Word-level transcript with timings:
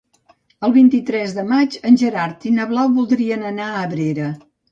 El 0.67 0.71
vint-i-tres 0.77 1.35
de 1.39 1.43
maig 1.49 1.77
en 1.91 1.99
Gerard 2.03 2.47
i 2.51 2.55
na 2.57 2.67
Blau 2.73 2.91
voldrien 2.97 3.47
anar 3.53 3.67
a 3.75 3.87
Abrera. 3.89 4.31